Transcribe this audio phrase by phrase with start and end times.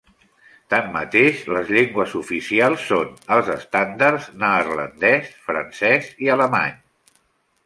[0.73, 6.75] Tanmateix les llengües oficials són els estàndards neerlandès, francès i alemany.